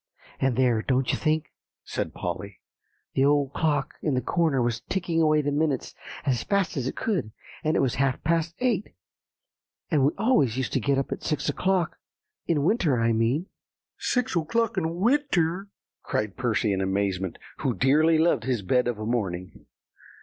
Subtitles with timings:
[0.39, 1.51] "And there, don't you think,"
[1.83, 2.59] said Polly,
[3.13, 5.93] "the old clock in the corner was ticking away the minutes
[6.25, 7.31] as fast as it could;
[7.63, 8.95] and it was half past eight,
[9.91, 11.99] and we always used to get up at six o'clock
[12.47, 13.45] in winter, I mean."
[13.99, 15.67] "Six o'clock in winter!"
[16.01, 19.67] cried Percy in amazement, who dearly loved his bed of a morning.